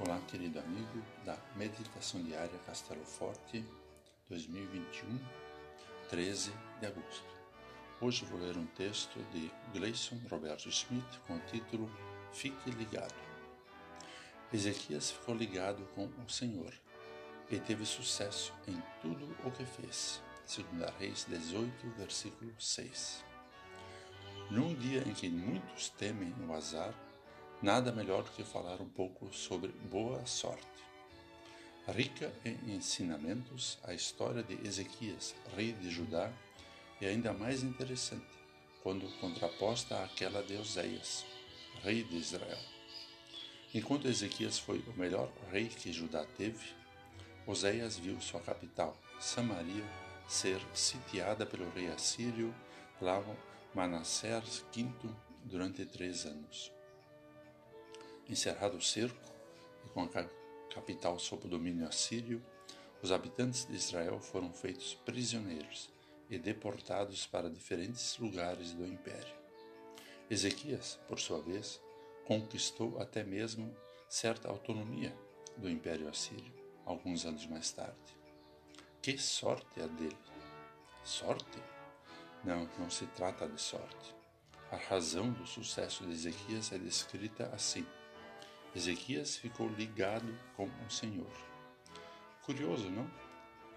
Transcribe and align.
Olá, 0.00 0.20
querido 0.28 0.60
amigo 0.60 1.02
da 1.24 1.36
Meditação 1.56 2.22
Diária 2.22 2.56
Castelo 2.64 3.04
Forte 3.04 3.64
2021, 4.28 5.18
13 6.08 6.52
de 6.78 6.86
agosto. 6.86 7.26
Hoje 8.00 8.24
vou 8.26 8.38
ler 8.38 8.56
um 8.56 8.66
texto 8.66 9.18
de 9.32 9.50
Gleison 9.72 10.16
Roberto 10.30 10.70
Schmidt 10.70 11.18
com 11.26 11.34
o 11.34 11.40
título 11.40 11.90
Fique 12.32 12.70
Ligado. 12.70 13.12
Ezequias 14.52 15.10
ficou 15.10 15.34
ligado 15.34 15.84
com 15.96 16.06
o 16.24 16.30
Senhor 16.30 16.72
e 17.50 17.58
teve 17.58 17.84
sucesso 17.84 18.54
em 18.68 18.80
tudo 19.02 19.36
o 19.44 19.50
que 19.50 19.64
fez. 19.64 20.22
2 20.46 20.94
Reis 20.96 21.24
18, 21.28 21.90
versículo 21.96 22.54
6. 22.56 23.24
Num 24.48 24.72
dia 24.74 25.02
em 25.08 25.12
que 25.12 25.28
muitos 25.28 25.88
temem 25.88 26.32
o 26.46 26.54
azar, 26.54 26.94
nada 27.62 27.90
melhor 27.90 28.22
do 28.22 28.30
que 28.30 28.44
falar 28.44 28.80
um 28.80 28.88
pouco 28.88 29.32
sobre 29.32 29.68
boa 29.90 30.24
sorte. 30.26 30.66
Rica 31.88 32.32
em 32.44 32.74
ensinamentos, 32.74 33.78
a 33.82 33.94
história 33.94 34.42
de 34.42 34.54
Ezequias, 34.66 35.34
rei 35.56 35.72
de 35.72 35.90
Judá, 35.90 36.30
é 37.00 37.08
ainda 37.08 37.32
mais 37.32 37.62
interessante 37.62 38.26
quando 38.82 39.10
contraposta 39.20 40.02
àquela 40.02 40.42
de 40.42 40.56
Oséias, 40.56 41.24
rei 41.82 42.02
de 42.04 42.16
Israel. 42.16 42.58
Enquanto 43.74 44.08
Ezequias 44.08 44.58
foi 44.58 44.78
o 44.80 44.98
melhor 44.98 45.30
rei 45.50 45.66
que 45.66 45.92
Judá 45.92 46.24
teve, 46.36 46.74
Oséias 47.46 47.98
viu 47.98 48.20
sua 48.20 48.40
capital, 48.40 48.96
Samaria, 49.18 49.84
ser 50.28 50.60
sitiada 50.74 51.46
pelo 51.46 51.68
rei 51.70 51.88
assírio 51.88 52.54
Manassés 53.74 54.64
V 54.74 54.90
durante 55.44 55.84
três 55.86 56.26
anos. 56.26 56.77
Encerrado 58.28 58.76
o 58.76 58.82
cerco 58.82 59.18
e 59.84 59.88
com 59.88 60.02
a 60.02 60.08
capital 60.74 61.18
sob 61.18 61.46
o 61.46 61.48
domínio 61.48 61.86
assírio, 61.86 62.44
os 63.02 63.12
habitantes 63.12 63.64
de 63.64 63.74
Israel 63.74 64.20
foram 64.20 64.52
feitos 64.52 64.94
prisioneiros 64.94 65.88
e 66.28 66.38
deportados 66.38 67.26
para 67.26 67.48
diferentes 67.48 68.18
lugares 68.18 68.72
do 68.72 68.86
império. 68.86 69.34
Ezequias, 70.30 71.00
por 71.08 71.18
sua 71.18 71.40
vez, 71.40 71.80
conquistou 72.26 73.00
até 73.00 73.24
mesmo 73.24 73.74
certa 74.08 74.48
autonomia 74.48 75.16
do 75.56 75.70
Império 75.70 76.08
Assírio, 76.08 76.52
alguns 76.84 77.24
anos 77.24 77.46
mais 77.46 77.70
tarde. 77.72 77.96
Que 79.00 79.16
sorte 79.16 79.80
a 79.80 79.86
dele! 79.86 80.16
Sorte? 81.02 81.58
Não, 82.44 82.68
não 82.78 82.90
se 82.90 83.06
trata 83.06 83.48
de 83.48 83.60
sorte. 83.60 84.14
A 84.70 84.76
razão 84.76 85.32
do 85.32 85.46
sucesso 85.46 86.04
de 86.04 86.12
Ezequias 86.12 86.72
é 86.72 86.78
descrita 86.78 87.46
assim: 87.54 87.86
Ezequias 88.74 89.36
ficou 89.36 89.68
ligado 89.68 90.38
com 90.56 90.66
o 90.86 90.90
Senhor. 90.90 91.30
Curioso, 92.42 92.90
não? 92.90 93.04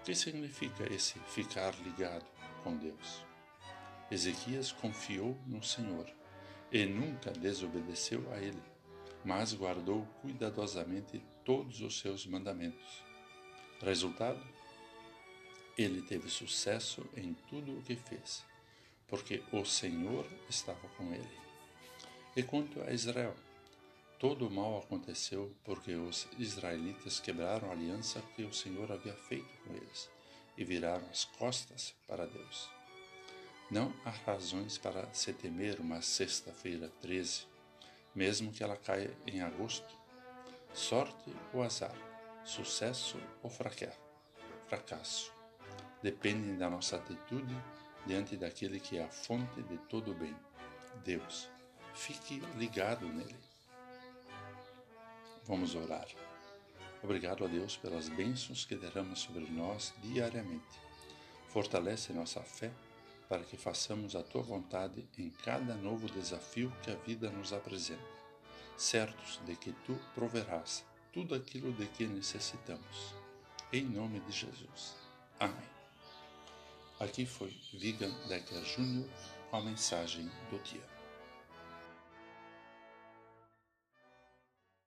O 0.00 0.04
que 0.04 0.14
significa 0.14 0.92
esse 0.92 1.18
ficar 1.20 1.72
ligado 1.84 2.26
com 2.64 2.76
Deus? 2.76 3.24
Ezequias 4.10 4.72
confiou 4.72 5.38
no 5.46 5.62
Senhor 5.62 6.06
e 6.72 6.84
nunca 6.84 7.30
desobedeceu 7.30 8.30
a 8.32 8.38
ele, 8.38 8.62
mas 9.24 9.54
guardou 9.54 10.04
cuidadosamente 10.20 11.22
todos 11.44 11.80
os 11.80 12.00
seus 12.00 12.26
mandamentos. 12.26 13.02
Resultado? 13.80 14.42
Ele 15.78 16.02
teve 16.02 16.28
sucesso 16.28 17.08
em 17.16 17.34
tudo 17.48 17.78
o 17.78 17.82
que 17.82 17.96
fez, 17.96 18.44
porque 19.08 19.42
o 19.52 19.64
Senhor 19.64 20.26
estava 20.48 20.88
com 20.96 21.12
ele. 21.14 21.40
E 22.36 22.42
quanto 22.42 22.82
a 22.82 22.90
Israel, 22.92 23.34
Todo 24.22 24.46
o 24.46 24.50
mal 24.52 24.78
aconteceu 24.78 25.52
porque 25.64 25.96
os 25.96 26.28
israelitas 26.38 27.18
quebraram 27.18 27.68
a 27.68 27.72
aliança 27.72 28.22
que 28.36 28.44
o 28.44 28.52
Senhor 28.52 28.92
havia 28.92 29.16
feito 29.16 29.52
com 29.64 29.74
eles 29.74 30.08
e 30.56 30.62
viraram 30.62 31.04
as 31.10 31.24
costas 31.24 31.92
para 32.06 32.24
Deus. 32.24 32.70
Não 33.68 33.92
há 34.04 34.10
razões 34.10 34.78
para 34.78 35.12
se 35.12 35.32
temer 35.32 35.80
uma 35.80 36.00
sexta-feira 36.00 36.88
13, 37.00 37.48
mesmo 38.14 38.52
que 38.52 38.62
ela 38.62 38.76
caia 38.76 39.10
em 39.26 39.42
agosto. 39.42 39.92
Sorte 40.72 41.34
ou 41.52 41.60
azar, 41.60 41.96
sucesso 42.44 43.18
ou 43.42 43.50
fracasso, 43.50 45.32
dependem 46.00 46.56
da 46.56 46.70
nossa 46.70 46.94
atitude 46.94 47.60
diante 48.06 48.36
daquele 48.36 48.78
que 48.78 48.98
é 48.98 49.02
a 49.02 49.10
fonte 49.10 49.60
de 49.64 49.78
todo 49.88 50.12
o 50.12 50.14
bem, 50.14 50.36
Deus. 51.02 51.48
Fique 51.92 52.38
ligado 52.56 53.04
nele. 53.08 53.51
Vamos 55.44 55.74
orar. 55.74 56.06
Obrigado 57.02 57.44
a 57.44 57.48
Deus 57.48 57.76
pelas 57.76 58.08
bênçãos 58.08 58.64
que 58.64 58.76
derrama 58.76 59.16
sobre 59.16 59.44
nós 59.50 59.92
diariamente. 60.02 60.80
Fortalece 61.48 62.12
nossa 62.12 62.40
fé 62.40 62.70
para 63.28 63.42
que 63.42 63.56
façamos 63.56 64.14
a 64.14 64.22
tua 64.22 64.42
vontade 64.42 65.04
em 65.18 65.30
cada 65.30 65.74
novo 65.74 66.06
desafio 66.06 66.72
que 66.82 66.90
a 66.90 66.94
vida 66.94 67.30
nos 67.30 67.52
apresenta, 67.52 68.02
certos 68.76 69.40
de 69.44 69.56
que 69.56 69.72
tu 69.84 69.98
proverás 70.14 70.84
tudo 71.12 71.34
aquilo 71.34 71.72
de 71.72 71.86
que 71.86 72.06
necessitamos. 72.06 73.14
Em 73.72 73.82
nome 73.82 74.20
de 74.20 74.32
Jesus. 74.32 74.94
Amém. 75.40 75.68
Aqui 77.00 77.26
foi 77.26 77.56
Vigan 77.72 78.12
Decker 78.28 78.62
Jr. 78.62 79.08
com 79.50 79.56
a 79.56 79.62
mensagem 79.62 80.30
do 80.50 80.62
dia. 80.62 81.01